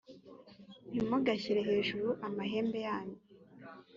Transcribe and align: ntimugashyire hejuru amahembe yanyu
ntimugashyire 0.89 1.61
hejuru 1.69 2.07
amahembe 2.27 2.77
yanyu 2.87 3.17